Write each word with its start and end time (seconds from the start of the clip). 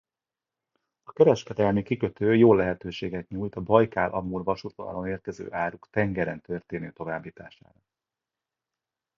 A 1.03 1.11
kereskedelmi 1.11 1.83
kikötő 1.83 2.35
jó 2.35 2.53
lehetőséget 2.53 3.27
nyújt 3.29 3.55
a 3.55 3.61
Bajkál–Amur-vasútvonalon 3.61 5.07
érkező 5.07 5.53
áruk 5.53 5.87
tengeren 5.91 6.41
történő 6.41 6.91
továbbítására. 6.91 7.81